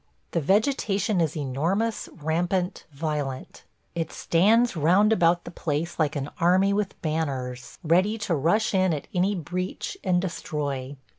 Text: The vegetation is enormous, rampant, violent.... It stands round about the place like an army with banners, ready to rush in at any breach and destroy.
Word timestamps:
The 0.31 0.41
vegetation 0.41 1.21
is 1.21 1.37
enormous, 1.37 2.09
rampant, 2.23 2.85
violent.... 2.91 3.65
It 3.93 4.11
stands 4.11 4.75
round 4.75 5.13
about 5.13 5.43
the 5.43 5.51
place 5.51 5.99
like 5.99 6.15
an 6.15 6.27
army 6.39 6.73
with 6.73 6.99
banners, 7.03 7.77
ready 7.83 8.17
to 8.17 8.33
rush 8.33 8.73
in 8.73 8.95
at 8.95 9.07
any 9.13 9.35
breach 9.35 9.95
and 10.03 10.19
destroy. 10.19 10.97